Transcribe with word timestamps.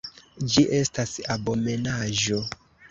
Ĝi 0.53 0.63
estas 0.79 1.15
abomenaĵo! 1.37 2.45